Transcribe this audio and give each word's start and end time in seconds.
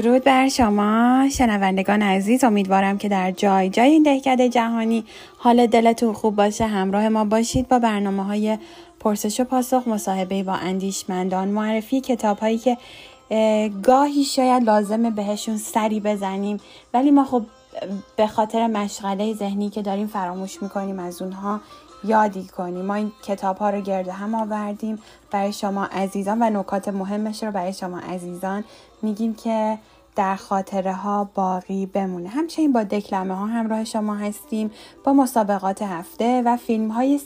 درود 0.00 0.24
بر 0.24 0.48
شما 0.48 1.28
شنوندگان 1.32 2.02
عزیز. 2.02 2.44
امیدوارم 2.44 2.98
که 2.98 3.08
در 3.08 3.30
جای 3.30 3.68
جای 3.68 3.90
این 3.90 4.02
دهکده 4.02 4.48
جهانی 4.48 5.04
حال 5.38 5.66
دلتون 5.66 6.12
خوب 6.12 6.36
باشه 6.36 6.66
همراه 6.66 7.08
ما 7.08 7.24
باشید 7.24 7.68
با 7.68 7.78
برنامه 7.78 8.24
های 8.24 8.58
پرسش 9.00 9.40
و 9.40 9.44
پاسخ 9.44 9.88
مصاحبه 9.88 10.42
با 10.42 10.52
اندیشمندان 10.52 11.48
معرفی 11.48 12.00
کتاب 12.00 12.38
هایی 12.38 12.58
که 12.58 12.76
گاهی 13.82 14.24
شاید 14.24 14.62
لازمه 14.62 15.10
بهشون 15.10 15.56
سری 15.56 16.00
بزنیم. 16.00 16.60
ولی 16.94 17.10
ما 17.10 17.24
خب 17.24 17.42
به 18.16 18.26
خاطر 18.26 18.66
مشغله 18.66 19.34
ذهنی 19.34 19.70
که 19.70 19.82
داریم 19.82 20.06
فراموش 20.06 20.62
می‌کنیم 20.62 20.98
از 20.98 21.22
اونها 21.22 21.60
یادی 22.04 22.44
کنیم. 22.44 22.84
ما 22.84 22.94
این 22.94 23.12
کتاب 23.22 23.56
ها 23.56 23.70
رو 23.70 23.80
گرد 23.80 24.08
هم 24.08 24.34
آوردیم. 24.34 24.98
برای 25.30 25.52
شما 25.52 25.84
عزیزان 25.84 26.42
و 26.42 26.60
نکات 26.60 26.88
مهمش 26.88 27.42
رو 27.42 27.52
برای 27.52 27.72
شما 27.72 27.98
عزیزان 27.98 28.64
میگیم 29.02 29.34
که 29.34 29.78
در 30.16 30.36
خاطره 30.36 30.92
ها 30.92 31.30
باقی 31.34 31.86
بمونه. 31.86 32.28
همچنین 32.28 32.72
با 32.72 32.82
دکلمه 32.82 33.34
ها 33.34 33.46
همراه 33.46 33.84
شما 33.84 34.14
هستیم 34.14 34.70
با 35.04 35.12
مسابقات 35.12 35.82
هفته 35.82 36.42
و 36.46 36.56
فیلم 36.56 36.88
های 36.88 37.20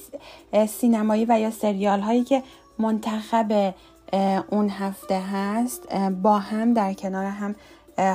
سینمایی 0.69 1.25
و 1.29 1.39
یا 1.41 1.51
سریال 1.51 2.01
هایی 2.01 2.25
که 2.25 2.43
منتخب 2.79 3.75
اون 4.51 4.69
هفته 4.71 5.21
هست 5.21 5.95
با 6.23 6.39
هم 6.39 6.75
در 6.75 6.93
کنار 6.93 7.25
هم 7.25 7.55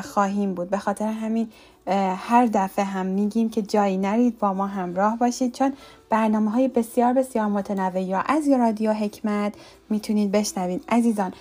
خواهیم 0.02 0.54
بود. 0.54 0.70
به 0.70 0.78
خاطر 0.78 1.08
همین 1.08 1.50
هر 1.98 2.46
دفعه 2.54 2.86
هم 2.86 3.06
میگیم 3.06 3.50
که 3.50 3.62
جایی 3.62 3.98
نرید 3.98 4.40
با 4.40 4.54
ما 4.54 4.68
همراه 4.68 5.18
باشید 5.18 5.54
چون 5.54 5.74
برنامه 6.10 6.52
های 6.52 6.68
بسیار 6.68 7.14
بسیار 7.14 7.46
متنوع 7.46 8.02
یا 8.02 8.20
از 8.20 8.50
رادیو 8.50 8.94
حکمت 8.94 9.54
می‌تونید 9.90 10.32
بشنوید. 10.32 10.84
عزیزان 10.90 11.34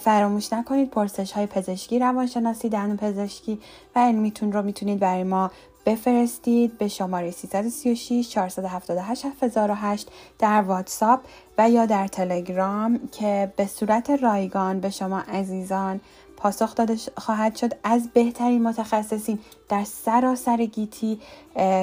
فراموش 0.00 0.52
نکنید 0.52 0.90
پرسش 0.90 1.32
های 1.32 1.46
پزشکی 1.46 1.98
روانشناسی 1.98 2.68
دهن 2.68 2.96
پزشکی 2.96 3.60
و 3.96 3.98
علمیتون 3.98 4.52
رو 4.52 4.62
می‌تونید 4.62 4.98
برای 4.98 5.24
ما 5.24 5.50
بفرستید 5.86 6.78
به 6.78 6.88
شماره 6.88 7.30
336 7.30 8.28
478 8.28 9.24
7008 9.24 10.08
در 10.38 10.62
واتساپ 10.62 11.20
و 11.58 11.70
یا 11.70 11.86
در 11.86 12.06
تلگرام 12.06 13.00
که 13.12 13.52
به 13.56 13.66
صورت 13.66 14.10
رایگان 14.10 14.80
به 14.80 14.90
شما 14.90 15.18
عزیزان 15.18 16.00
پاسخ 16.36 16.74
داده 16.74 16.96
خواهد 17.16 17.56
شد. 17.56 17.72
از 17.84 18.08
بهترین 18.08 18.62
متخصصین 18.62 19.38
در 19.68 19.84
سراسر 19.84 20.56
گیتی 20.56 21.20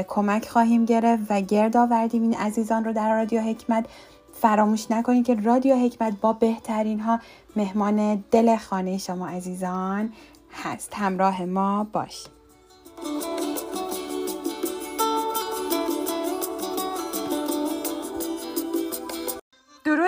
کمک 0.07 0.49
خواهیم 0.49 0.85
گرفت 0.85 1.23
و 1.29 1.41
گرد 1.41 1.77
آوردیم. 1.77 2.21
این 2.21 2.35
عزیزان 2.35 2.85
رو 2.85 2.93
در 2.93 3.15
رادیو 3.15 3.41
حکمت 3.41 3.85
فراموش 4.33 4.91
نکنید 4.91 5.25
که 5.25 5.35
رادیو 5.35 5.75
حکمت 5.75 6.21
با 6.21 6.33
بهترین 6.33 6.99
ها 6.99 7.19
مهمان 7.55 8.23
دل 8.31 8.57
خانه 8.57 8.97
شما 8.97 9.27
عزیزان 9.27 10.13
هست. 10.51 10.93
همراه 10.93 11.45
ما 11.45 11.87
باشید. 11.93 12.42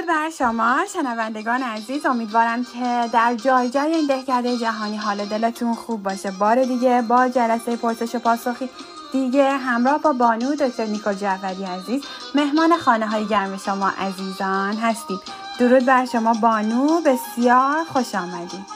درود 0.06 0.18
بر 0.18 0.30
شما 0.30 0.86
شنوندگان 0.94 1.64
عزیز 1.64 2.06
امیدوارم 2.06 2.64
که 2.64 3.10
در 3.14 3.36
جای 3.36 3.70
جای 3.70 3.94
این 3.96 4.08
دهکده 4.08 4.58
جهانی 4.58 4.98
حال 4.98 5.26
دلتون 5.26 5.74
خوب 5.74 6.04
باشه. 6.04 6.32
بار 6.32 6.64
دیگه 6.64 7.02
با 7.02 7.28
جلسه 7.28 7.76
پرسش 7.76 8.16
و 8.16 8.20
پاسخی 8.20 8.70
دیگه 9.12 9.52
همراه 9.52 10.02
با 10.02 10.14
بانو 10.14 10.56
دکتر 10.56 10.86
نیکو 10.86 11.14
جعفری 11.14 11.64
عزیز 11.64 12.04
مهمان 12.36 12.78
خانه 12.78 13.08
های 13.08 13.26
گرم 13.26 13.58
شما 13.58 13.90
عزیزان 13.90 14.74
هستیم. 14.74 15.20
درود 15.60 15.86
بر 15.86 16.06
شما 16.06 16.34
بانو 16.34 17.02
بسیار 17.02 17.84
خوش 17.84 18.16
آمدید. 18.16 18.75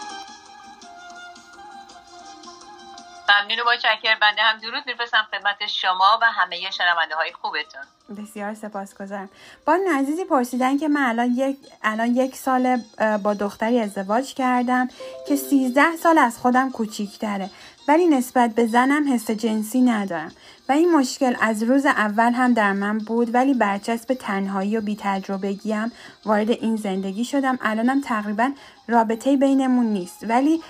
ممنون 3.29 3.65
با 3.65 3.75
چکر 3.75 4.15
بنده 4.21 4.41
هم 4.41 4.59
درود 4.59 4.83
می‌رسم 4.85 5.27
خدمت 5.31 5.67
شما 5.67 6.19
و 6.21 6.25
همه 6.25 6.71
شنونده 6.71 7.15
های 7.15 7.33
خوبتون. 7.33 7.81
بسیار 8.23 8.53
سپاسگزارم. 8.53 9.29
با 9.65 9.77
عزیزی 9.99 10.25
پرسیدن 10.25 10.77
که 10.77 10.87
من 10.87 11.01
الان 11.01 11.31
یک, 11.35 11.57
الان 11.83 12.15
یک 12.15 12.35
سال 12.35 12.81
با 13.23 13.33
دختری 13.33 13.79
ازدواج 13.79 14.33
کردم 14.33 14.87
که 15.27 15.35
13 15.35 15.95
سال 15.95 16.17
از 16.17 16.37
خودم 16.37 16.71
کوچیکتره 16.71 17.49
ولی 17.87 18.07
نسبت 18.07 18.55
به 18.55 18.65
زنم 18.65 19.13
حس 19.13 19.31
جنسی 19.31 19.81
ندارم. 19.81 20.31
و 20.69 20.71
این 20.71 20.91
مشکل 20.95 21.35
از 21.41 21.63
روز 21.63 21.85
اول 21.85 22.33
هم 22.33 22.53
در 22.53 22.73
من 22.73 22.97
بود 22.97 23.35
ولی 23.35 23.53
برچسب 23.53 24.13
تنهایی 24.13 24.77
و 24.77 24.81
بیتجربگیم 24.81 25.91
وارد 26.25 26.49
این 26.49 26.75
زندگی 26.75 27.25
شدم. 27.25 27.59
الانم 27.61 28.01
تقریبا 28.01 28.51
رابطه 28.87 29.37
بینمون 29.37 29.85
نیست 29.85 30.25
ولی 30.29 30.63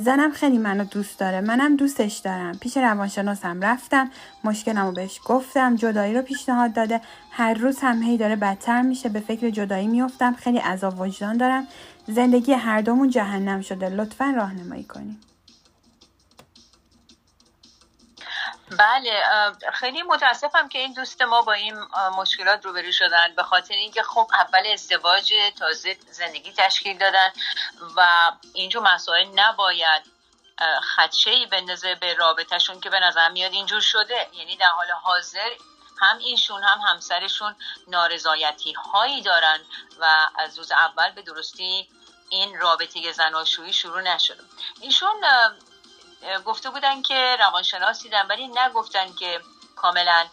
زنم 0.00 0.30
خیلی 0.32 0.58
منو 0.58 0.84
دوست 0.84 1.18
داره. 1.18 1.40
منم 1.40 1.76
دوستش 1.76 2.16
دارم. 2.16 2.58
پیش 2.58 2.76
روانشناسم 2.76 3.60
رفتم. 3.60 4.10
مشکلمو 4.44 4.92
بهش 4.92 5.20
گفتم. 5.24 5.76
جدایی 5.76 6.14
رو 6.14 6.22
پیشنهاد 6.22 6.72
داده. 6.72 7.00
هر 7.30 7.54
روز 7.54 7.78
هم 7.80 8.02
هی 8.02 8.16
داره 8.16 8.36
بدتر 8.36 8.82
میشه. 8.82 9.08
به 9.08 9.20
فکر 9.20 9.50
جدایی 9.50 9.86
میفتم 9.86 10.34
خیلی 10.34 10.58
عذاب 10.58 11.00
وجدان 11.00 11.36
دارم. 11.36 11.66
زندگی 12.06 12.52
هر 12.52 12.80
دومون 12.80 13.08
جهنم 13.10 13.60
شده. 13.60 13.88
لطفا 13.88 14.32
راهنمایی 14.36 14.84
کنیم. 14.84 15.20
بله 18.78 19.22
خیلی 19.74 20.02
متاسفم 20.02 20.68
که 20.68 20.78
این 20.78 20.92
دوست 20.92 21.22
ما 21.22 21.42
با 21.42 21.52
این 21.52 21.74
مشکلات 22.16 22.64
روبرو 22.64 22.92
شدن 22.92 23.34
به 23.36 23.42
خاطر 23.42 23.74
اینکه 23.74 24.02
خب 24.02 24.30
اول 24.34 24.66
ازدواج 24.72 25.34
تازه 25.58 25.96
زندگی 26.10 26.52
تشکیل 26.52 26.98
دادن 26.98 27.28
و 27.96 28.32
اینجور 28.54 28.94
مسائل 28.94 29.26
نباید 29.34 30.14
خدشه 30.96 31.30
ای 31.30 31.46
بندازه 31.46 31.94
به 31.94 32.14
رابطهشون 32.14 32.80
که 32.80 32.90
به 32.90 33.00
نظر 33.00 33.28
میاد 33.28 33.52
اینجور 33.52 33.80
شده. 33.80 34.28
یعنی 34.32 34.56
در 34.56 34.66
حال 34.66 34.90
حاضر 34.90 35.50
هم 36.00 36.18
اینشون 36.18 36.62
هم 36.62 36.78
همسرشون 36.78 37.56
نارضایتی 37.88 38.72
هایی 38.72 39.22
دارن 39.22 39.60
و 40.00 40.28
از 40.38 40.58
روز 40.58 40.72
اول 40.72 41.10
به 41.10 41.22
درستی 41.22 41.88
این 42.28 42.60
رابطه 42.60 43.12
زناشویی 43.12 43.72
شروع 43.72 44.00
نشده. 44.00 44.42
ایشون 44.80 45.24
گفته 46.44 46.70
بودن 46.70 47.02
که 47.02 47.36
روانشناس 47.40 48.02
دیدن 48.02 48.26
ولی 48.26 48.48
نگفتن 48.48 49.12
که 49.12 49.40
کاملا 49.76 50.26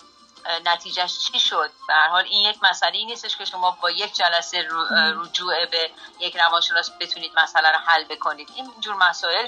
نتیجهش 0.66 1.19
چی 1.19 1.40
شد. 1.40 1.72
به 1.88 1.94
هر 1.94 2.07
حال 2.07 2.24
این 2.24 2.50
یک 2.50 2.57
مسئله 2.63 2.97
ای 2.97 3.06
نیستش 3.06 3.38
که 3.38 3.46
شما 3.46 3.72
با 3.81 3.91
یک 3.91 4.13
جلسه 4.13 4.68
رجوع 5.16 5.66
به 5.66 5.91
یک 6.19 6.38
روانشناس 6.38 6.91
بتونید 7.00 7.31
مسئله 7.40 7.72
رو 7.72 7.78
حل 7.78 8.03
بکنید. 8.03 8.52
این 8.56 8.74
جور 8.79 8.96
مسائل 8.96 9.47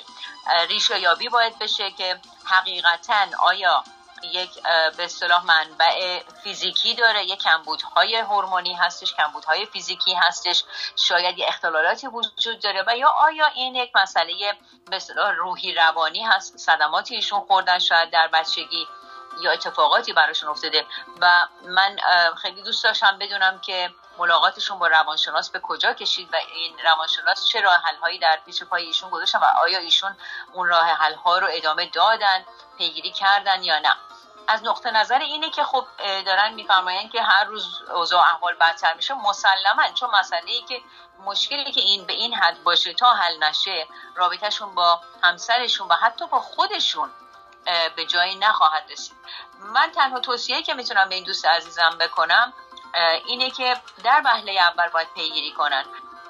ریشه 0.69 0.99
یابی 0.99 1.29
باید 1.29 1.59
بشه 1.59 1.91
که 1.91 2.19
حقیقتا 2.45 3.25
آیا 3.39 3.83
یک 4.23 4.63
به 4.97 5.03
اصطلاح 5.03 5.45
منبع 5.45 6.23
فیزیکی 6.43 6.95
داره 6.95 7.23
یک 7.23 7.39
کمبودهای 7.39 8.15
هورمونی 8.15 8.73
هستش 8.73 9.13
کمبودهای 9.13 9.65
فیزیکی 9.65 10.13
هستش 10.13 10.63
شاید 10.95 11.37
یه 11.37 11.45
اختلالاتی 11.47 12.07
وجود 12.07 12.59
داره 12.59 12.83
و 12.87 12.97
یا 12.97 13.09
آیا 13.09 13.45
این 13.45 13.75
یک 13.75 13.91
مسئله 13.95 14.33
به 14.89 14.95
اصطلاح 14.95 15.31
روحی 15.31 15.73
روانی 15.73 16.23
هست 16.23 16.57
صدماتی 16.57 17.15
ایشون 17.15 17.39
خوردن 17.39 17.79
شاید 17.79 18.09
در 18.09 18.27
بچگی 18.27 18.87
یا 19.41 19.51
اتفاقاتی 19.51 20.13
براشون 20.13 20.49
افتاده 20.49 20.85
و 21.21 21.47
من 21.65 21.95
خیلی 22.41 22.61
دوست 22.61 22.83
داشتم 22.83 23.17
بدونم 23.19 23.59
که 23.59 23.89
ملاقاتشون 24.17 24.79
با 24.79 24.87
روانشناس 24.87 25.49
به 25.49 25.59
کجا 25.59 25.93
کشید 25.93 26.33
و 26.33 26.35
این 26.35 26.73
روانشناس 26.83 27.47
چه 27.47 27.61
راه 27.61 27.75
حل 27.75 28.19
در 28.19 28.39
پیش 28.45 28.63
پای 28.63 28.85
ایشون 28.85 29.09
گذاشتن 29.09 29.39
و 29.39 29.45
آیا 29.61 29.79
ایشون 29.79 30.15
اون 30.53 30.67
راه 30.67 30.85
حل 30.85 31.13
ها 31.13 31.37
رو 31.37 31.47
ادامه 31.51 31.85
دادن 31.85 32.45
پیگیری 32.77 33.11
کردن 33.11 33.63
یا 33.63 33.79
نه. 33.79 33.95
از 34.47 34.63
نقطه 34.63 34.91
نظر 34.91 35.19
اینه 35.19 35.49
که 35.49 35.63
خب 35.63 35.85
دارن 36.25 36.53
میفرمایند 36.53 37.11
که 37.11 37.21
هر 37.21 37.43
روز 37.43 37.81
اوضاع 37.95 38.21
احوال 38.21 38.53
بدتر 38.53 38.93
میشه. 38.93 39.13
مسلما 39.13 39.91
چون 39.93 40.09
مسئله 40.09 40.51
ای 40.51 40.61
که 40.61 40.81
مشکلی 41.25 41.71
که 41.71 41.81
این 41.81 42.05
به 42.05 42.13
این 42.13 42.33
حد 42.33 42.63
باشه 42.63 42.93
تا 42.93 43.13
حل 43.13 43.43
نشه 43.43 43.87
رابطهشون 44.15 44.75
با 44.75 45.01
همسرشون 45.23 45.87
و 45.87 45.93
حتی 45.93 46.27
با 46.27 46.39
خودشون 46.39 47.11
به 47.95 48.05
جایی 48.05 48.35
نخواهد 48.35 48.83
رسید. 48.91 49.17
من 49.59 49.91
تنها 49.91 50.19
توصیه 50.19 50.63
که 50.63 50.73
می‌تونم 50.73 51.09
به 51.09 51.15
این 51.15 51.23
دوست 51.23 51.45
عزیزم 51.45 51.97
بکنم 51.99 52.53
اینه 53.25 53.49
که 53.49 53.77
در 54.03 54.21
وهله 54.25 54.51
اول 54.51 54.89
باید 54.89 55.13
پیگیری 55.13 55.51
کنن. 55.51 55.85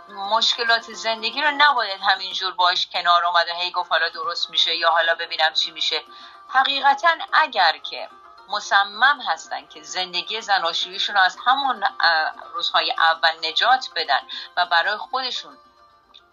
مشکلات 0.09 0.93
زندگی 0.93 1.41
رو 1.41 1.51
نباید 1.57 2.01
همینجور 2.01 2.53
باش 2.53 2.87
کنار 2.87 3.25
اومده 3.25 3.53
هی 3.53 3.71
گفت 3.71 3.91
حالا 3.91 4.09
درست 4.09 4.49
میشه 4.49 4.75
یا 4.75 4.89
حالا 4.89 5.15
ببینم 5.15 5.53
چی 5.53 5.71
میشه. 5.71 6.03
حقیقتا 6.49 7.09
اگر 7.33 7.77
که 7.77 8.09
مصمم 8.49 9.21
هستن 9.21 9.67
که 9.67 9.83
زندگی 9.83 10.41
زناشوییشون 10.41 11.15
رو 11.15 11.21
از 11.21 11.37
همون 11.45 11.83
روزهای 12.53 12.91
اول 12.91 13.49
نجات 13.49 13.89
بدن 13.95 14.21
و 14.57 14.65
برای 14.65 14.97
خودشون 14.97 15.57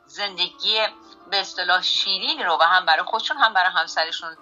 زندگی 0.06 0.86
به 1.30 1.40
اصطلاح 1.40 1.82
شیرین 1.82 2.42
رو 2.42 2.58
و 2.60 2.62
هم 2.62 2.86
برای 2.86 3.02
خودشون 3.02 3.36
هم 3.36 3.54
برای 3.54 3.72
همسرشون 3.72 4.36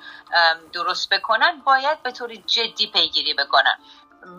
درست 0.72 1.08
بکنن 1.08 1.60
باید 1.60 2.02
به 2.02 2.12
طور 2.12 2.34
جدی 2.34 2.86
پیگیری 2.86 3.34
بکنن. 3.34 3.78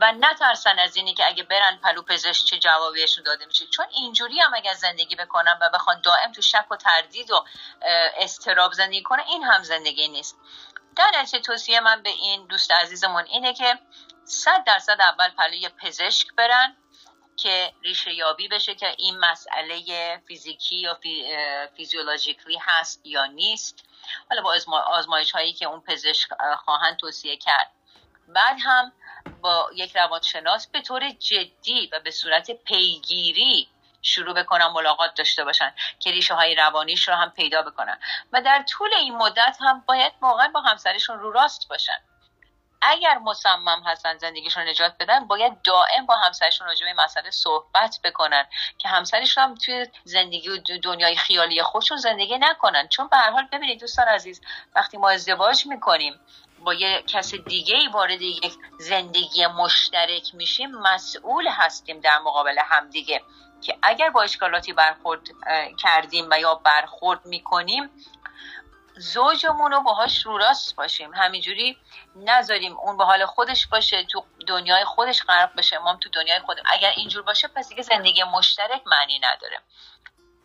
و 0.01 0.11
نترسن 0.11 0.79
از 0.79 0.95
اینی 0.95 1.13
که 1.13 1.27
اگه 1.27 1.43
برن 1.43 1.77
پلو 1.77 2.01
پزشک 2.01 2.45
چه 2.45 2.59
جوابیشون 2.59 3.23
داده 3.23 3.45
میشه. 3.45 3.65
چون 3.65 3.85
اینجوری 3.91 4.39
هم 4.39 4.53
اگر 4.53 4.73
زندگی 4.73 5.15
بکنن 5.15 5.59
و 5.61 5.69
بخوان 5.73 6.01
دائم 6.01 6.31
تو 6.31 6.41
شک 6.41 6.71
و 6.71 6.75
تردید 6.75 7.31
و 7.31 7.45
استراب 8.17 8.73
زندگی 8.73 9.03
کنه 9.03 9.23
این 9.27 9.43
هم 9.43 9.63
زندگی 9.63 10.07
نیست. 10.07 10.37
در 10.95 11.11
نتیجه 11.15 11.39
توصیه 11.39 11.79
من 11.79 12.03
به 12.03 12.09
این 12.09 12.47
دوست 12.47 12.71
عزیزمون 12.71 13.23
اینه 13.23 13.53
که 13.53 13.79
صد 14.25 14.63
درصد 14.63 15.01
اول 15.01 15.29
پلوی 15.29 15.69
پزشک 15.69 16.27
برن 16.37 16.77
که 17.37 17.73
ریشه 17.83 18.13
یابی 18.13 18.47
بشه 18.47 18.75
که 18.75 18.95
این 18.97 19.19
مسئله 19.19 19.81
فیزیکی 20.27 20.75
یا 20.75 20.93
فی... 20.93 21.37
فیزیولوژیکلی 21.77 22.57
هست 22.61 23.01
یا 23.05 23.25
نیست. 23.25 23.85
حالا 24.29 24.41
با 24.41 24.81
آزمایش 24.81 25.31
هایی 25.31 25.53
که 25.53 25.65
اون 25.65 25.81
پزشک 25.81 26.29
خواهند 26.65 26.97
توصیه 26.97 27.37
کرد. 27.37 27.71
بعد 28.33 28.57
هم 28.63 28.91
با 29.41 29.69
یک 29.75 29.97
روانشناس 29.97 30.67
به 30.67 30.81
طور 30.81 31.09
جدی 31.09 31.89
و 31.93 31.99
به 31.99 32.11
صورت 32.11 32.51
پیگیری 32.51 33.67
شروع 34.01 34.33
بکنن 34.33 34.67
ملاقات 34.67 35.15
داشته 35.15 35.43
باشن 35.43 35.73
که 35.99 36.11
ریشه 36.11 36.33
های 36.33 36.55
روانیش 36.55 37.07
رو 37.07 37.13
هم 37.13 37.29
پیدا 37.29 37.61
بکنن. 37.61 37.99
و 38.33 38.41
در 38.41 38.63
طول 38.63 38.89
این 38.93 39.15
مدت 39.15 39.57
هم 39.61 39.83
باید 39.87 40.13
واقعا 40.21 40.47
با 40.47 40.61
همسرشون 40.61 41.19
رو 41.19 41.31
راست 41.31 41.69
باشن. 41.69 41.99
اگر 42.81 43.17
مصمم 43.17 43.83
هستن 43.85 44.17
زندگیشون 44.17 44.63
نجات 44.63 44.95
بدن 44.99 45.27
باید 45.27 45.61
دائم 45.61 46.05
با 46.05 46.15
همسرشون 46.15 46.67
راجع 46.67 46.85
به 46.85 47.03
مسئله 47.03 47.31
صحبت 47.31 47.99
بکنن 48.03 48.45
که 48.77 48.89
همسرشون 48.89 49.43
هم 49.43 49.55
توی 49.55 49.87
زندگی 50.03 50.49
و 50.49 50.57
دنیای 50.83 51.15
خیالی 51.15 51.63
خودشون 51.63 51.97
زندگی 51.97 52.37
نکنن. 52.37 52.87
چون 52.87 53.07
به 53.07 53.17
هر 53.17 53.31
حال 53.31 53.47
ببینید 53.51 53.79
دوستان 53.79 54.07
عزیز 54.07 54.41
وقتی 54.75 54.97
ما 54.97 55.09
ازدواج 55.09 55.65
می‌کنیم 55.65 56.19
با 56.63 56.73
یه 56.73 57.03
کس 57.07 57.35
دیگه 57.35 57.75
ای 57.75 57.87
وارد 57.87 58.21
یک 58.21 58.53
زندگی 58.79 59.47
مشترک 59.47 60.35
میشیم 60.35 60.71
مسئول 60.71 61.47
هستیم 61.47 61.99
در 61.99 62.19
مقابل 62.19 62.59
همدیگه 62.65 63.21
که 63.61 63.77
اگر 63.81 64.09
با 64.09 64.21
اشکالاتی 64.21 64.73
برخورد 64.73 65.21
کردیم 65.77 66.27
و 66.31 66.39
یا 66.39 66.55
برخورد 66.55 67.25
می‌کنیم 67.25 67.89
زوجمون 68.99 69.71
رو 69.71 69.81
باهاش 69.81 70.25
رو 70.25 70.37
راست 70.37 70.75
باشیم. 70.75 71.13
همینجوری 71.13 71.77
نذاریم 72.15 72.77
اون 72.77 72.97
به 72.97 73.05
حال 73.05 73.25
خودش 73.25 73.67
باشه 73.67 74.03
تو 74.03 74.23
دنیای 74.47 74.85
خودش 74.85 75.23
غرق 75.23 75.55
بشه 75.55 75.77
ما 75.77 75.95
تو 75.95 76.09
دنیای 76.09 76.39
خود 76.39 76.57
اگر 76.65 76.89
اینجور 76.89 77.23
باشه 77.23 77.47
پس 77.47 77.69
دیگه 77.69 77.81
زندگی 77.81 78.23
مشترک 78.23 78.81
معنی 78.85 79.19
نداره. 79.19 79.59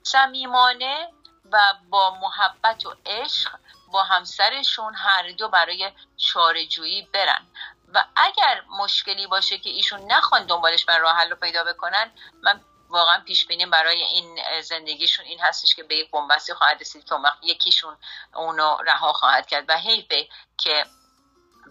صمیمانه 0.02 1.08
و 1.52 1.58
با 1.90 2.18
محبت 2.22 2.86
و 2.86 2.94
عشق 3.06 3.50
با 3.94 4.02
همسرشون 4.02 4.94
هر 4.94 5.30
دو 5.30 5.48
برای 5.48 5.92
چارجویی 6.16 7.08
برن. 7.14 7.46
و 7.94 8.04
اگر 8.16 8.62
مشکلی 8.78 9.26
باشه 9.26 9.58
که 9.58 9.70
ایشون 9.70 10.12
نخوان 10.12 10.46
دنبالش 10.46 10.84
بر 10.84 10.98
راه 10.98 11.16
حل 11.16 11.30
رو 11.30 11.36
پیدا 11.36 11.64
بکنن 11.64 12.12
من 12.42 12.60
واقعا 12.88 13.20
پیش 13.20 13.46
بینیم 13.46 13.70
برای 13.70 14.02
این 14.02 14.38
زندگیشون 14.62 15.24
این 15.24 15.40
هستش 15.40 15.74
که 15.74 15.82
به 15.82 15.96
یک 15.96 16.10
بنبستی 16.10 16.54
خواهد 16.54 16.80
رسید 16.80 17.04
که 17.04 17.14
یکیشون 17.42 17.96
اونو 18.34 18.76
رها 18.86 19.12
خواهد 19.12 19.46
کرد 19.46 19.64
و 19.68 19.76
حیفه 19.76 20.28
که 20.58 20.84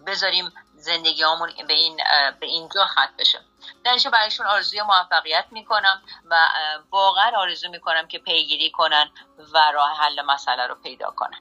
بذاریم 0.06 0.52
زندگی 0.74 1.24
به 1.68 1.74
این 1.74 1.96
به 2.40 2.46
اینجا 2.46 2.86
خط 2.86 3.16
بشه. 3.18 3.40
درش 3.84 4.06
برایشون 4.06 4.46
آرزوی 4.46 4.82
موفقیت 4.82 5.46
می‌کنم 5.50 6.02
و 6.30 6.48
واقعا 6.90 7.32
آرزو 7.36 7.68
می‌کنم 7.68 8.08
که 8.08 8.18
پیگیری 8.18 8.70
کنن 8.70 9.10
و 9.52 9.58
راه 9.74 9.96
حل 9.96 10.22
مسئله 10.22 10.66
رو 10.66 10.74
پیدا 10.74 11.10
کنن. 11.10 11.40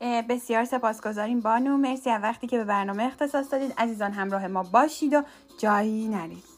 بسیار 0.00 0.64
سپاسگزاریم 0.64 1.40
بانو. 1.40 1.76
مرسی 1.76 2.10
از 2.10 2.22
وقتی 2.22 2.46
که 2.46 2.58
به 2.58 2.64
برنامه 2.64 3.02
اختصاص 3.04 3.52
دادید. 3.52 3.74
عزیزان 3.78 4.12
همراه 4.12 4.46
ما 4.46 4.62
باشید 4.62 5.14
و 5.14 5.22
جایی 5.58 6.08
نرید. 6.08 6.54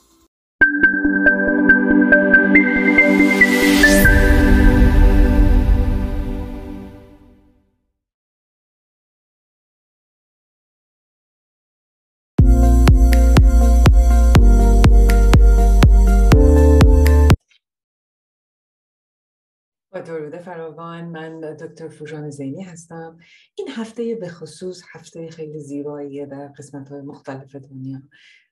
درود 20.06 20.36
فراوان. 20.36 21.04
من 21.04 21.40
دکتر 21.40 21.88
فوژان 21.88 22.30
زینی 22.30 22.62
هستم. 22.62 23.18
این 23.54 23.68
هفته 23.70 24.14
به 24.14 24.28
خصوص 24.28 24.82
هفته 24.92 25.30
خیلی 25.30 25.60
زیباییه 25.60 26.26
در 26.26 26.48
قسمت 26.48 26.88
های 26.88 27.00
مختلف 27.00 27.56
دنیا. 27.56 28.02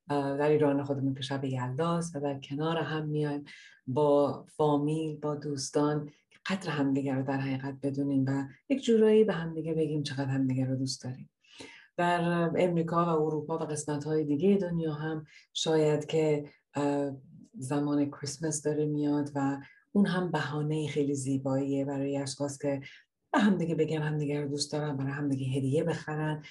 در 0.08 0.48
ایران 0.48 0.84
خودمون 0.84 1.14
که 1.14 1.22
شب 1.22 1.44
یلداست 1.44 2.16
و 2.16 2.20
در 2.20 2.40
کنار 2.40 2.76
هم 2.76 3.06
میایم 3.06 3.44
با 3.86 4.46
فامیل 4.56 5.16
با 5.16 5.34
دوستان. 5.34 6.10
قدر 6.46 6.70
همدیگه 6.70 7.14
رو 7.14 7.22
در 7.22 7.40
حقیقت 7.40 7.74
بدونیم 7.82 8.24
و 8.28 8.44
یک 8.68 8.84
جورایی 8.84 9.24
به 9.24 9.32
همدیگه 9.32 9.74
بگیم 9.74 10.02
چقدر 10.02 10.30
همدیگه 10.30 10.64
رو 10.64 10.76
دوست 10.76 11.04
داریم. 11.04 11.30
در 11.96 12.50
امریکا 12.56 13.04
و 13.04 13.08
اروپا 13.08 13.58
و 13.58 13.62
قسمت 13.62 14.04
های 14.04 14.24
دیگه 14.24 14.56
دنیا 14.56 14.92
هم 14.92 15.26
شاید 15.52 16.06
که 16.06 16.44
زمان 17.58 18.10
کریسمس 18.10 18.62
داره 18.62 18.86
میاد 18.86 19.30
و 19.34 19.58
اون 19.94 20.06
هم 20.06 20.30
بهانه 20.30 20.88
خیلی 20.88 21.14
زیباییه 21.14 21.84
برای 21.84 22.16
اشخاص 22.16 22.58
که 22.58 22.80
به 23.32 23.38
همدیگه 23.38 23.74
بگن 23.74 24.02
همدیگه 24.02 24.40
رو 24.40 24.48
دوست 24.48 24.72
دارن 24.72 24.96
برای 24.96 25.12
همدیگه 25.12 25.46
هدیه 25.46 25.84
بخرن 25.84 26.42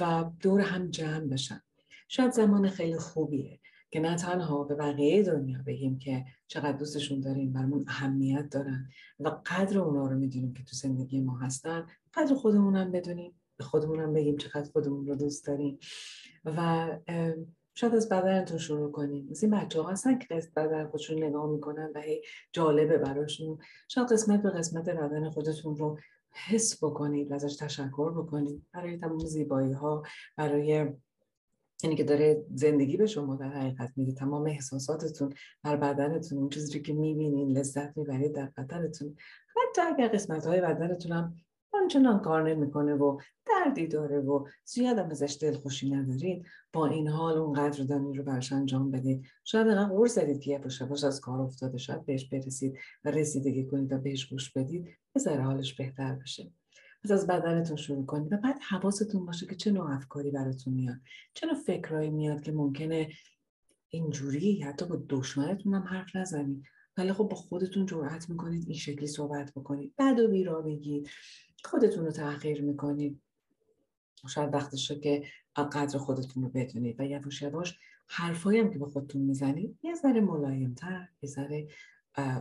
و 0.00 0.30
دور 0.40 0.60
هم 0.60 0.90
جمع 0.90 1.26
بشن. 1.26 1.60
شاید 2.08 2.32
زمان 2.32 2.68
خیلی 2.68 2.98
خوبیه 2.98 3.60
که 3.90 4.00
نه 4.00 4.16
تنها 4.16 4.64
به 4.64 4.74
بقیه 4.74 5.22
دنیا 5.22 5.58
بگیم 5.66 5.98
که 5.98 6.24
چقدر 6.46 6.76
دوستشون 6.76 7.20
داریم 7.20 7.52
برامون 7.52 7.84
اهمیت 7.88 8.48
دارن 8.50 8.88
و 9.20 9.28
قدر 9.46 9.78
اونا 9.78 10.06
رو 10.06 10.18
می‌دونیم 10.18 10.52
که 10.52 10.62
تو 10.62 10.76
زندگی 10.76 11.20
ما 11.20 11.38
هستن. 11.38 11.86
قدر 12.14 12.34
خودمونم 12.34 12.92
بدونیم 12.92 13.40
به 13.56 13.64
خودمونم 13.64 14.12
بگیم 14.12 14.36
چقدر 14.36 14.70
خودمون 14.72 15.06
رو 15.06 15.14
دوست 15.14 15.46
داریم. 15.46 15.78
و 16.44 16.88
شاید 17.78 17.94
از 17.94 18.08
بدنتون 18.08 18.58
شروع 18.58 18.92
کنیم. 18.92 19.28
از 19.30 19.42
این 19.42 19.52
بچه 19.52 19.82
ها 19.82 19.90
هستن 19.90 20.18
که 20.18 20.42
بدن 20.56 20.86
خودشون 20.86 21.24
نگاه 21.24 21.50
می‌کنن 21.50 21.92
و 21.94 22.00
هی 22.00 22.22
جالبه 22.52 22.98
براشون. 22.98 23.58
شاید 23.88 24.12
قسمت 24.12 24.42
به 24.42 24.50
قسمت 24.50 24.88
بدن 24.88 25.30
خودتون 25.30 25.76
رو 25.76 25.98
حس 26.32 26.84
بکنید 26.84 27.30
و 27.30 27.34
ازش 27.34 27.56
تشکر 27.56 28.12
بکنید. 28.12 28.62
برای 28.72 28.98
تمام 28.98 29.18
زیبایی 29.18 29.72
ها 29.72 30.02
برای 30.36 30.86
اینی 31.82 31.96
که 31.96 32.04
داره 32.04 32.44
زندگی 32.54 32.96
به 32.96 33.06
شما 33.06 33.36
در 33.36 33.48
حقیقت 33.48 33.92
میده. 33.96 34.12
تمام 34.12 34.46
احساساتتون 34.46 35.34
بر 35.62 35.76
بدنتون 35.76 36.38
اون 36.38 36.48
چیزی 36.48 36.80
که 36.80 36.92
می‌بینین 36.92 37.58
لذت 37.58 37.96
می‌برید 37.96 38.32
در 38.32 38.52
بدنتون. 38.56 39.16
حتی 39.48 39.82
اگر 39.82 40.08
قسمت 40.08 40.46
های 40.46 40.60
بدنتون 40.60 41.12
هم 41.12 41.34
آنچنان 41.82 42.20
کار 42.20 42.48
نمی‌کنه 42.50 42.94
و 42.94 43.20
دردی 43.46 43.86
داره 43.86 44.20
و 44.20 44.46
زیاد 44.64 44.98
هم 44.98 45.10
ازش 45.10 45.38
دلخوشی 45.40 45.90
ندارید 45.90 46.46
با 46.72 46.86
این 46.86 47.08
حال 47.08 47.38
اون 47.38 47.52
قدردانی 47.52 48.14
رو 48.14 48.24
برش 48.24 48.52
انجام 48.52 48.90
بدید. 48.90 49.26
شاید 49.44 49.68
انقدر 49.68 49.90
غور 49.90 50.06
زدید 50.06 50.40
که 50.40 50.58
باشه 50.58 50.84
باش 50.84 51.04
از 51.04 51.20
کار 51.20 51.40
افتاده 51.40 51.78
شاید 51.78 52.06
بهش 52.06 52.28
برسید 52.28 52.78
و 53.04 53.10
رسیدگی 53.10 53.66
کنید 53.66 53.92
و 53.92 53.98
بهش 53.98 54.26
گوش 54.26 54.52
بدید 54.52 54.86
بذاره 55.14 55.42
حالش 55.42 55.74
بهتر 55.74 56.14
بشه. 56.14 56.52
پس 57.04 57.10
از 57.10 57.26
بدنتون 57.26 57.76
شروع 57.76 58.06
کنید 58.06 58.32
و 58.32 58.36
بعد 58.36 58.58
حواستون 58.68 59.26
باشه 59.26 59.46
که 59.46 59.54
چه 59.54 59.70
نوع 59.70 59.90
افکاری 59.90 60.30
براتون 60.30 60.74
میاد. 60.74 60.96
چه 61.34 61.46
نوع 61.46 61.54
فکرایی 61.54 62.10
میاد 62.10 62.40
که 62.40 62.52
ممکنه 62.52 63.08
اینجوری 63.88 64.60
حتی 64.60 64.86
با 64.86 65.02
دشمنتون 65.08 65.74
هم 65.74 65.82
حرف 65.82 66.16
نزنید. 66.16 66.62
ولی 66.96 67.12
خب 67.12 67.24
با 67.24 67.36
خودتون 67.36 67.86
جرأت 67.86 68.30
می‌کنید 68.30 68.64
این 68.66 68.78
شکلی 68.78 69.06
صحبت 69.06 69.52
بکنید. 69.56 69.94
بعد 69.96 70.20
و 70.20 70.28
بیرا 70.28 70.62
بگید. 70.62 71.08
خودتون 71.66 72.04
رو 72.04 72.10
تغییر 72.10 72.62
می‌کنید. 72.62 73.20
شاید 74.28 74.54
وقتشه 74.54 75.00
که 75.00 75.24
قدر 75.56 75.98
خودتون 75.98 76.42
رو 76.42 76.48
بدونید 76.48 77.00
و 77.00 77.04
یواش 77.04 77.42
یواش 77.42 77.78
حرفایی 78.06 78.60
هم 78.60 78.70
که 78.70 78.78
به 78.78 78.86
خودتون 78.86 79.22
می‌زنید 79.22 79.78
یه 79.82 79.94
ذره 79.94 80.20
ملایمتر 80.20 81.08
یه 81.22 81.28
ذره 81.28 81.68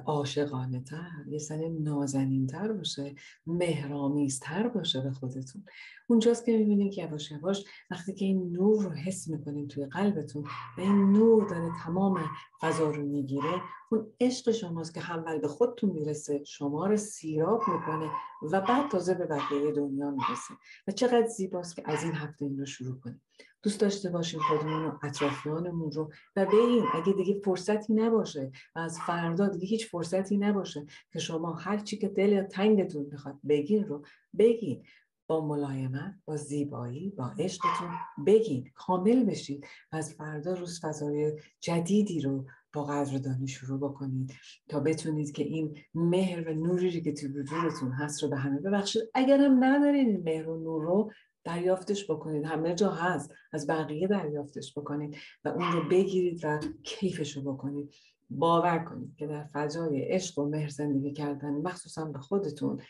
عاشقانه 0.05 0.81
تر 0.81 1.11
یه 1.27 1.39
سن 1.39 1.67
نازنین 1.67 2.47
تر 2.47 2.71
باشه 2.71 3.15
مهرامیزتر 3.47 4.67
باشه 4.67 5.01
به 5.01 5.11
خودتون. 5.11 5.63
اونجاست 6.07 6.45
که 6.45 6.57
می‌بینید 6.57 6.93
که 6.93 7.01
یواش 7.01 7.31
یواش 7.31 7.65
وقتی 7.91 8.13
که 8.13 8.25
این 8.25 8.51
نور 8.51 8.83
رو 8.83 8.89
حس 8.89 9.27
می‌کنید 9.27 9.69
توی 9.69 9.85
قلبتون 9.85 10.43
و 10.77 10.81
این 10.81 11.11
نور 11.11 11.49
داره 11.49 11.71
تمام 11.83 12.19
فضا 12.61 12.89
رو 12.89 13.05
می‌گیره 13.05 13.61
اون 13.91 14.07
عشق 14.19 14.51
شماست 14.51 14.93
که 14.93 14.99
همول 14.99 15.39
به 15.39 15.47
خودتون 15.47 15.89
می‌رسه 15.89 16.43
شما 16.43 16.87
رو 16.87 16.97
سیراب 16.97 17.61
می‌کنه 17.67 18.09
و 18.51 18.61
بعد 18.61 18.91
تازه 18.91 19.13
به 19.13 19.25
بقیه 19.25 19.71
دنیا 19.71 20.11
می‌رسه. 20.11 20.53
و 20.87 20.91
چقدر 20.91 21.27
زیباست 21.27 21.75
که 21.75 21.83
از 21.85 22.03
این 22.03 22.13
هفته 22.13 22.45
این 22.45 22.57
رو 22.57 22.65
شروع 22.65 22.99
کنیم. 22.99 23.21
دوست 23.63 23.79
داشته 23.79 24.09
باشیم 24.09 24.39
خودمون 24.39 24.85
و 24.85 24.97
اطرافیانمون 25.03 25.91
رو 25.91 26.11
و 26.35 26.45
بگیم 26.45 26.83
اگه 26.93 27.13
دیگه 27.13 27.41
فرصتی 27.45 27.93
نباشه 27.93 28.51
و 28.75 28.79
از 28.79 28.99
فردا 28.99 29.47
دیگه 29.47 29.67
هیچ 29.67 29.87
فرصتی 29.87 30.37
نباشه 30.37 30.85
که 31.13 31.19
شما 31.19 31.53
هر 31.53 31.77
چی 31.77 31.97
که 31.97 32.07
دل 32.07 32.43
تنگتون 32.43 33.05
می‌خواد 33.11 33.39
بگین 33.47 33.83
رو 33.85 34.05
بگین. 34.37 34.83
با 35.27 35.47
ملایمت 35.47 36.15
با 36.25 36.37
زیبایی 36.37 37.09
با 37.09 37.31
عشقتون 37.39 37.89
بگید 38.25 38.71
کامل 38.75 39.23
بشید 39.23 39.65
و 39.91 39.95
از 39.95 40.13
فردا 40.13 40.53
روز 40.53 40.81
فضای 40.81 41.33
جدیدی 41.59 42.21
رو 42.21 42.45
با 42.73 42.83
قدردانی 42.83 43.47
شروع 43.47 43.79
بکنید 43.79 44.33
تا 44.69 44.79
بتونید 44.79 45.31
که 45.31 45.43
این 45.43 45.77
مهر 45.93 46.49
و 46.49 46.53
نوری 46.53 47.01
که 47.01 47.13
تو 47.13 47.27
وجودتون 47.27 47.91
هست 47.91 48.23
رو 48.23 48.29
به 48.29 48.37
همه 48.37 48.59
ببخشید. 48.59 49.01
اگر 49.13 49.37
هم 49.37 49.63
ندارید 49.63 50.07
این 50.07 50.23
مهر 50.23 50.49
و 50.49 50.57
نور 50.57 50.83
رو 50.83 51.11
دریافتش 51.45 52.11
بکنید. 52.11 52.45
همه 52.45 52.75
جا 52.75 52.91
هست. 52.91 53.31
از 53.51 53.67
بقیه 53.67 54.07
دریافتش 54.07 54.77
بکنید 54.77 55.15
و 55.45 55.49
اون 55.49 55.71
رو 55.71 55.89
بگیرید 55.89 56.45
و 56.45 56.59
کیفش 56.83 57.37
رو 57.37 57.53
بکنید. 57.53 57.93
باور 58.29 58.79
کنید 58.79 59.15
که 59.15 59.27
در 59.27 59.43
فضای 59.53 60.01
عشق 60.01 60.39
و 60.39 60.49
مهر 60.49 60.69
زندگی 60.69 61.13
کردن 61.13 61.49
مخصوصا 61.49 62.05
به 62.05 62.19
خودتون 62.19 62.81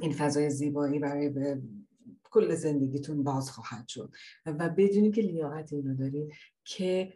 این 0.00 0.12
فضای 0.12 0.50
زیبایی 0.50 0.98
برای 0.98 1.28
به 1.28 1.62
کل 2.24 2.54
زندگیتون 2.54 3.24
باز 3.24 3.50
خواهد 3.50 3.88
شد. 3.88 4.12
و 4.46 4.68
بدونید 4.68 5.14
که 5.14 5.22
لیاقت 5.22 5.72
اینو 5.72 5.94
دارید 5.94 6.32
که 6.64 7.14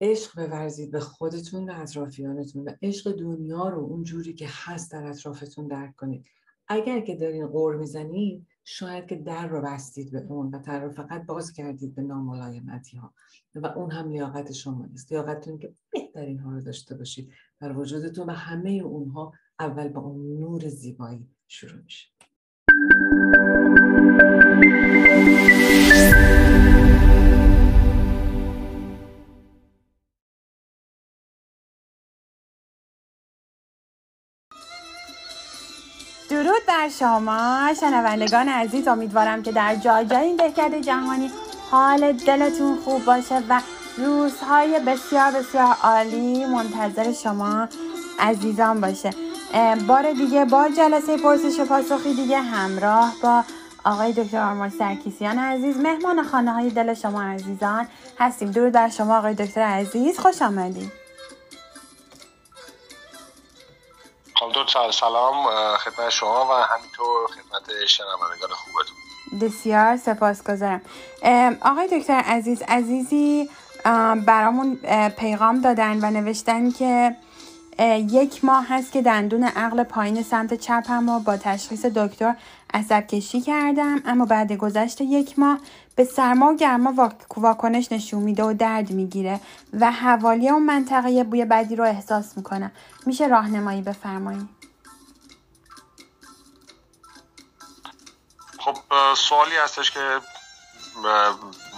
عشق 0.00 0.46
بورزید 0.46 0.90
به 0.90 1.00
خودتون 1.00 1.70
و 1.70 1.72
اطرافیانتون 1.76 2.64
و 2.64 2.74
عشق 2.82 3.12
دنیا 3.12 3.68
رو 3.68 3.80
اون 3.80 4.02
جوری 4.02 4.34
که 4.34 4.46
هست 4.48 4.92
در 4.92 5.06
اطرافتون 5.06 5.66
درک 5.66 5.96
کنید. 5.96 6.26
اگر 6.68 7.00
که 7.00 7.16
دارین 7.16 7.46
قور 7.46 7.76
می‌زنید 7.76 8.46
شاید 8.72 9.06
که 9.06 9.16
در 9.16 9.46
رو 9.46 9.60
بستید 9.60 10.12
به 10.12 10.26
اون 10.28 10.54
و 10.54 10.58
در 10.58 10.84
رو 10.84 10.90
فقط 10.90 11.26
باز 11.26 11.52
کردید 11.52 11.94
به 11.94 12.02
ناملایمتی 12.02 12.96
ها. 12.96 13.14
و 13.54 13.66
اون 13.66 13.90
هم 13.90 14.08
لیاقت 14.08 14.52
شما 14.52 14.86
نیست. 14.86 15.12
لیاقتتون 15.12 15.58
که 15.58 15.74
بهترین 15.92 16.38
ها 16.38 16.50
رو 16.50 16.60
داشته 16.60 16.94
باشید 16.94 17.32
در 17.60 17.78
وجودتون 17.78 18.26
و 18.26 18.32
همه 18.32 18.70
اونها 18.70 19.32
اول 19.58 19.88
با 19.88 20.00
اون 20.00 20.38
نور 20.38 20.68
زیبایی 20.68 21.28
شروع 21.48 21.82
میشه. 21.82 22.06
بر 36.80 36.88
شما. 36.88 37.74
شنوندگان 37.80 38.48
عزیز 38.48 38.88
امیدوارم 38.88 39.42
که 39.42 39.52
در 39.52 39.74
جای 39.74 40.06
جای 40.06 40.24
این 40.24 40.36
دهکده 40.36 40.80
جهانی 40.80 41.30
حال 41.70 42.12
دلتون 42.12 42.76
خوب 42.84 43.04
باشه 43.04 43.42
و 43.48 43.60
روزهای 43.96 44.80
بسیار 44.86 45.30
بسیار 45.32 45.76
عالی 45.82 46.44
منتظر 46.44 47.12
شما 47.12 47.68
عزیزان 48.18 48.80
باشه. 48.80 49.10
بار 49.86 50.12
دیگه 50.12 50.44
با 50.44 50.68
جلسه 50.76 51.16
پرسش 51.16 51.60
و 51.60 51.64
پاسخی 51.64 52.14
دیگه 52.14 52.40
همراه 52.40 53.12
با 53.22 53.44
آقای 53.84 54.12
دکتر 54.12 54.38
آرمان 54.38 54.70
سرکیسیان 54.70 55.38
عزیز 55.38 55.76
مهمان 55.76 56.22
خانه 56.22 56.52
های 56.52 56.70
دل 56.70 56.94
شما 56.94 57.22
عزیزان 57.22 57.86
هستیم. 58.18 58.50
درود 58.50 58.72
بر 58.72 58.88
شما 58.88 59.18
آقای 59.18 59.34
دکتر 59.34 59.60
عزیز 59.60 60.18
خوش 60.18 60.42
آمدید. 60.42 60.99
خانم 64.40 64.90
سلام 64.90 65.46
خدمت 65.76 66.10
شما 66.10 66.46
و 66.46 66.52
همینطور 66.52 67.26
خدمت 67.26 67.86
شنوندگان 67.86 68.50
خوبتون. 68.50 68.96
بسیار 69.40 69.96
سپاسگزارم. 69.96 70.80
آقای 71.62 72.00
دکتر 72.00 72.14
عزیز 72.14 72.62
عزیزی 72.62 73.50
برامون 74.26 74.76
پیغام 75.18 75.60
دادن 75.60 76.04
و 76.04 76.10
نوشتن 76.10 76.70
که 76.70 77.16
یک 77.88 78.44
ماه 78.44 78.66
هست 78.68 78.92
که 78.92 79.02
دندون 79.02 79.44
عقل 79.44 79.82
پایین 79.82 80.22
سمت 80.22 80.54
چپم 80.54 81.10
رو 81.10 81.18
با 81.18 81.36
تشخیص 81.36 81.86
دکتر 81.86 82.34
عصب 82.74 83.06
کشی 83.06 83.40
کردم 83.40 84.02
اما 84.04 84.26
بعد 84.26 84.52
گذشت 84.52 85.00
یک 85.00 85.38
ماه 85.38 85.58
به 85.96 86.04
سرما 86.04 86.52
و 86.52 86.56
گرما 86.56 87.12
واکنش 87.36 87.92
نشون 87.92 88.22
میده 88.22 88.44
و 88.44 88.52
درد 88.52 88.90
می‌گیره 88.90 89.40
و 89.72 89.92
حوالی 89.92 90.48
اون 90.48 90.62
منطقه 90.62 91.24
بوی 91.24 91.44
بدی 91.44 91.76
رو 91.76 91.84
احساس 91.84 92.36
می‌کنم. 92.36 92.72
میشه 93.06 93.26
راهنمایی 93.26 93.82
بفرمایید؟ 93.82 94.48
خب 98.58 98.76
سوالی 99.14 99.56
هستش 99.56 99.90
که 99.90 100.20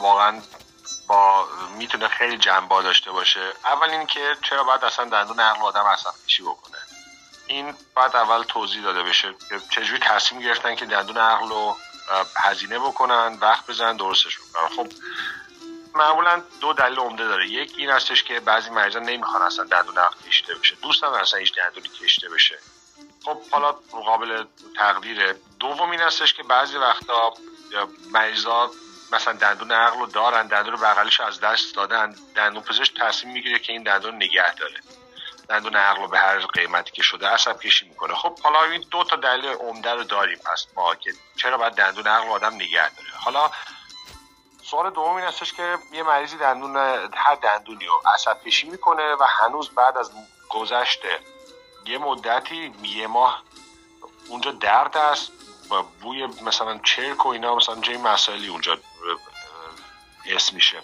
واقعا 0.01 0.41
می‌تونه 1.77 2.09
خیلی 2.09 2.39
جنبا 2.39 2.83
داشته 2.83 3.11
باشه. 3.11 3.53
اول 3.65 3.91
اینکه 3.91 4.37
چرا 4.43 4.65
باید 4.65 4.85
اصلا 4.85 5.05
دندون 5.05 5.41
عقل 5.41 5.63
آدم 5.63 5.85
عصب 5.85 6.11
کشی 6.27 6.43
بکنه. 6.43 6.79
این 7.47 7.75
بعد 7.95 8.17
اول 8.17 8.43
توضیح 8.43 8.83
داده 8.83 9.03
بشه 9.03 9.35
چجوری 9.71 9.99
تصمیم 9.99 10.41
گرفتن 10.41 10.75
که 10.75 10.87
دندون 10.87 11.19
عقل 11.19 11.49
رو 11.49 11.77
هزینه 12.37 12.79
بکنن 12.79 13.39
وقت 13.41 13.67
بزنن 13.67 13.97
درستش 13.97 14.39
بکنن. 14.39 14.69
خب 14.77 14.93
معمولا 15.95 16.43
دو 16.61 16.73
دلیل 16.73 16.99
عمده 16.99 17.29
داره. 17.29 17.49
یک 17.49 17.75
این 17.77 17.91
هستش 17.91 18.23
که 18.23 18.41
بعضی 18.41 18.71
مریضان 18.71 19.03
نمی‌خوان 19.03 19.43
اصلا 19.43 19.65
دندون 19.65 19.99
عقل 19.99 20.17
کشیده 20.29 20.55
بشه. 20.55 20.75
دوست 20.75 21.05
ندارن 21.05 21.23
اصلا 21.23 21.41
هیچ 21.41 21.55
دندونی 21.57 21.89
کشیده 21.89 22.29
بشه. 22.29 22.59
خب 23.25 23.39
حالا 23.51 23.73
قابل 23.91 24.45
تقدیره. 24.77 25.37
دوم 25.61 25.91
این 25.91 26.01
هستش 26.01 26.35
که 26.35 26.43
بعضی 26.43 26.77
وقتا 26.77 27.35
مریضا 28.11 28.71
مثلا 29.13 29.33
دندون 29.33 29.73
عقل 29.73 29.99
رو 29.99 30.07
دارن 30.07 30.47
دندون 30.47 30.77
بغلش 30.77 31.21
از 31.21 31.41
دست 31.41 31.77
دادن. 31.77 32.15
دندون 32.37 32.63
پزشک 32.63 33.01
تصمیم 33.01 33.33
می‌گیره 33.33 33.59
که 33.59 33.73
این 33.73 33.83
دندون 33.83 34.15
نگه 34.15 34.55
داره. 34.55 34.81
دندون 35.49 35.77
عقل 35.77 36.03
رو 36.03 36.09
به 36.09 36.19
هر 36.19 36.39
قیمتی 36.39 36.93
که 36.93 37.03
شده 37.03 37.29
عصب 37.29 37.61
کشی 37.61 37.89
می‌کنه. 37.89 38.15
خب 38.15 38.41
حالا 38.41 38.65
این 38.65 38.85
دو 38.91 39.05
تا 39.05 39.17
دلیل 39.17 39.47
عمده 39.47 39.91
رو 39.95 40.05
داریم 40.05 40.39
پس 40.39 40.67
ما 40.77 40.95
که 40.95 41.13
چرا 41.37 41.59
باید 41.59 41.75
دندون 41.75 42.07
عقل 42.07 42.29
آدم 42.29 42.55
نگه 42.55 42.95
داره؟ 42.95 43.09
حالا 43.25 43.51
سوال 44.63 44.91
دوم 44.91 45.17
این 45.17 45.27
هستش 45.27 45.53
که 45.53 45.79
یه 45.93 46.03
مریضی 46.03 46.37
دندون 46.37 46.77
هر 47.15 47.35
دندونی 47.35 47.87
رو 47.87 48.03
عصب 48.15 48.45
کشی 48.45 48.69
می‌کنه 48.69 49.15
و 49.15 49.25
هنوز 49.29 49.71
بعد 49.71 49.97
از 49.97 50.11
گذشت 50.49 51.01
یه 51.87 51.99
مدتی 51.99 52.75
یه 52.83 53.07
ماه 53.07 53.43
اونجا 54.29 54.51
درد 54.51 54.97
است. 54.97 55.33
و 55.73 55.83
بوی 55.83 56.27
مثلا 56.27 56.79
چرک 56.79 57.27
و 57.27 57.29
اینا 57.29 57.55
مثلا 57.55 57.81
چه 57.81 57.99
مسائلی 57.99 58.49
اونجا 58.49 58.79
حس 60.25 60.53
میشه. 60.53 60.83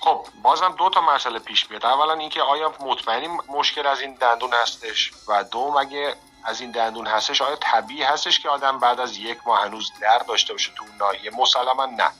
خب 0.00 0.26
بازم 0.42 0.74
دو 0.78 0.90
تا 0.90 1.00
مسئله 1.00 1.38
پیش 1.38 1.70
میاد. 1.70 1.86
اولا 1.86 2.12
اینکه 2.12 2.42
آیا 2.42 2.74
مطمئنی 2.80 3.28
مشکل 3.48 3.86
از 3.86 4.00
این 4.00 4.14
دندون 4.14 4.52
هستش؟ 4.52 5.12
و 5.28 5.44
دوم 5.44 5.76
اگه 5.76 6.16
از 6.44 6.60
این 6.60 6.70
دندون 6.70 7.06
هستش 7.06 7.42
آیا 7.42 7.56
طبیعی 7.56 8.02
هستش 8.02 8.40
که 8.40 8.48
آدم 8.48 8.78
بعد 8.78 9.00
از 9.00 9.16
یک 9.16 9.38
ماه 9.46 9.62
هنوز 9.62 9.92
درد 10.00 10.26
داشته 10.26 10.52
باشه 10.52 10.72
تو 10.76 10.84
ناحیه؟ 10.98 11.30
مسلما 11.30 11.86
نه. 11.86 12.10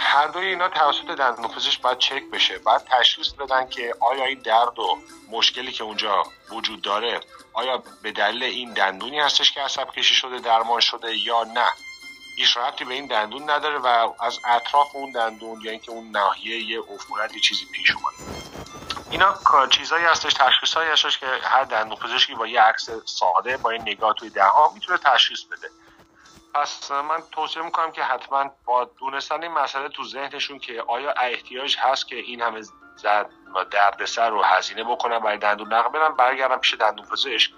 هر 0.00 0.26
دوی 0.26 0.46
اینا 0.46 0.68
توسط 0.68 1.06
دندون 1.06 1.50
باید 1.82 1.98
چک 1.98 2.22
بشه. 2.32 2.58
بعد 2.58 2.88
تشخیص 2.90 3.28
بدن 3.28 3.68
که 3.68 3.94
آیا 4.00 4.24
این 4.24 4.38
درد 4.38 4.78
و 4.78 4.98
مشکلی 5.30 5.72
که 5.72 5.84
اونجا 5.84 6.22
وجود 6.50 6.82
داره 6.82 7.20
آیا 7.52 7.82
به 8.02 8.12
دلیل 8.12 8.42
این 8.42 8.72
دندونی 8.72 9.20
هستش 9.20 9.52
که 9.52 9.60
عصب 9.60 9.90
کشی 9.90 10.14
شده 10.14 10.38
درمان 10.38 10.80
شده 10.80 11.16
یا 11.16 11.44
نه. 11.44 11.68
هیچ 12.36 12.56
ربطی 12.56 12.84
به 12.84 12.94
این 12.94 13.06
دندون 13.06 13.50
نداره 13.50 13.78
و 13.78 14.12
از 14.20 14.38
اطراف 14.44 14.96
اون 14.96 15.12
دندون 15.12 15.60
یا 15.60 15.70
اینکه 15.70 15.90
اون 15.90 16.10
ناحیه 16.10 16.70
یه 16.70 16.80
عفونت 16.80 17.34
یه 17.34 17.40
چیزی 17.40 17.66
پیش 17.74 17.90
اومده. 17.90 18.48
اینا 19.10 19.34
چیزایی 19.70 20.04
هستش 20.04 20.32
تشخیصایی 20.32 20.90
هستش 20.90 21.18
که 21.18 21.26
هر 21.42 21.64
دندون 21.64 21.96
پزشکی 21.96 22.34
با 22.34 22.46
یه 22.46 22.60
عکس 22.60 22.90
ساده 23.04 23.56
با 23.56 23.70
این 23.70 23.82
نگاه 23.82 24.14
توی 24.14 24.30
دهان 24.30 24.74
می‌تونه 24.74 24.98
تشخیص 24.98 25.42
بده. 25.42 25.70
پس 26.58 26.90
من 26.90 27.22
توصیه 27.32 27.62
می‌کنم 27.62 27.92
که 27.92 28.02
حتما 28.02 28.50
با 28.64 28.84
دونستن 28.84 29.42
این 29.42 29.52
مسئله 29.52 29.88
تو 29.88 30.04
ذهنشون 30.04 30.58
که 30.58 30.82
آیا 30.86 31.10
احتیاج 31.10 31.76
هست 31.78 32.08
که 32.08 32.16
این 32.16 32.42
همه 32.42 32.60
زد 32.96 33.30
و 33.54 33.64
دردسر 33.64 34.30
رو 34.30 34.42
هزینه 34.42 34.84
بکنم 34.84 35.18
برای 35.18 35.38
دندون 35.38 35.72
نقل 35.72 35.88
برم 35.88 36.14
برگردم 36.16 36.56
پیش 36.56 36.74
دندون 36.74 37.06
پزشک 37.06 37.52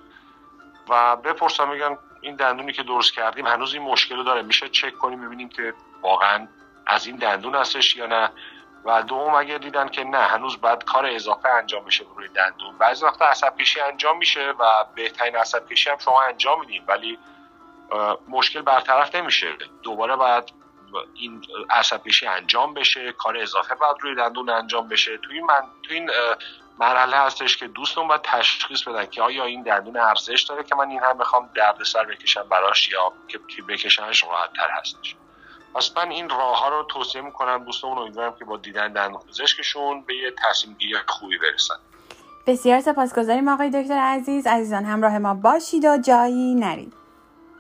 و 0.89 1.17
بپرسم 1.17 1.69
میگن 1.69 1.99
این 2.21 2.37
دندونی 2.37 2.73
که 2.73 2.83
درست 2.83 3.13
کردیم 3.13 3.47
هنوز 3.47 3.75
این 3.75 3.83
مشکل 3.83 4.17
رو 4.17 4.23
داره 4.23 4.43
میشه 4.43 4.69
چک 4.69 4.99
کنیم 4.99 5.27
ببینیم 5.27 5.49
که 5.49 5.75
واقعا 6.03 6.49
از 6.87 7.07
این 7.07 7.17
دندون 7.17 7.55
هستش 7.55 7.97
یا 7.97 8.07
نه؟ 8.07 8.31
و 8.85 9.03
دوم 9.03 9.35
اگر 9.35 9.59
دیدن 9.59 9.89
که 9.89 10.05
نه 10.05 10.19
هنوز 10.19 10.61
باید 10.61 10.85
کار 10.85 11.07
اضافه 11.07 11.49
انجام 11.49 11.85
بشه 11.85 12.05
روی 12.17 12.29
دندون. 12.29 12.79
بعضی 12.79 13.05
وقتا 13.05 13.25
عصب 13.25 13.57
کشی 13.57 13.81
انجام 13.81 14.19
میشه 14.19 14.55
و 14.59 14.85
بهترین 14.95 15.37
عصب 15.37 15.69
کشی 15.69 15.91
هم 15.91 15.99
شما 15.99 16.23
انجام 16.23 16.61
میدین 16.61 16.85
ولی 16.87 17.19
مشکل 18.29 18.63
برطرف 18.63 19.15
نمیشه. 19.15 19.47
دوباره 19.83 20.17
باید 20.17 20.45
این 21.15 21.43
عصب 21.71 22.03
کشی 22.03 22.27
انجام 22.27 22.75
بشه 22.75 23.13
کار 23.13 23.37
اضافه 23.37 23.75
باید 23.75 23.97
روی 24.01 24.15
دندون 24.15 24.51
انجام 24.51 24.89
بشه. 24.89 25.17
تو 25.19 25.33
این 25.33 25.45
من 25.45 25.63
تو 25.83 25.95
این 25.95 26.11
مرحله 26.79 27.17
هستش 27.17 27.57
که 27.57 27.69
دوستون 27.69 28.09
باید 28.09 28.21
تشخیص 28.25 28.83
بدن 28.83 29.07
که 29.07 29.23
آیا 29.23 29.45
این 29.45 29.63
دندون 29.63 29.97
ارزش 29.97 30.43
داره 30.43 30.65
که 30.65 30.75
من 30.75 30.91
این 30.91 31.01
هم 31.01 31.19
بخوام 31.19 31.51
دردسر 31.55 32.05
بکشم 32.05 32.49
براش 32.49 32.91
یا 32.91 33.13
که 33.29 33.63
بکشنش 33.69 34.25
راحت 34.25 34.53
تر 34.53 34.69
هستش. 34.71 35.17
پس 35.75 35.97
من 35.97 36.11
این 36.11 36.29
راه 36.29 36.59
ها 36.59 36.69
رو 36.69 36.83
توصیه 36.83 37.21
می‌کنم. 37.21 37.65
دوستمون 37.65 37.99
امیدوارم 37.99 38.37
که 38.39 38.45
با 38.45 38.57
دیدن 38.57 38.93
دندون 38.93 39.21
پزشکشون 39.21 40.03
به 40.03 40.17
یه 40.17 40.35
تصمیم 40.45 40.77
گیری 40.77 40.95
خوبی 41.07 41.39
برسن. 41.39 41.75
بسیار 42.47 42.81
سپاسگزاریم 42.81 43.49
آقای 43.49 43.71
دکتر 43.71 43.99
عزیز. 43.99 44.47
عزیزان 44.47 44.85
همراه 44.85 45.19
ما 45.19 45.35
باشید 45.35 45.85
و 45.85 45.99
جایی 45.99 46.55
نرید. 46.55 47.00